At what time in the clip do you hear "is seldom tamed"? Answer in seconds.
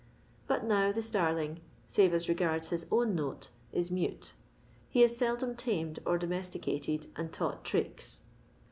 5.03-5.99